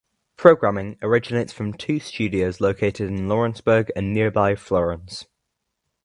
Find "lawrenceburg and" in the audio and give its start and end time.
3.27-4.11